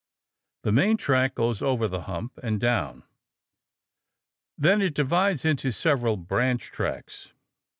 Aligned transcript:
The 0.63 0.71
main 0.71 0.97
track 0.97 1.35
goes 1.35 1.61
over 1.61 1.87
the 1.87 2.01
hump 2.09 2.39
and 2.41 2.59
down. 2.59 3.03
Then 4.57 4.81
it 4.81 4.95
divides 4.95 5.45
into 5.45 5.69
several 5.69 6.17
branch 6.17 6.71
tracks. 6.71 7.33